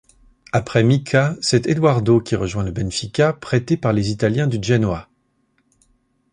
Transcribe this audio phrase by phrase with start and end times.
[0.51, 5.07] Après Mika, c'est Eduardo qui rejoint le Benfica, prêté par les Italiens du Genoa.